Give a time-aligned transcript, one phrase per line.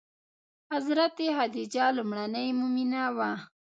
[0.71, 3.31] حضرت خدیجه لومړنۍ مومنه وه.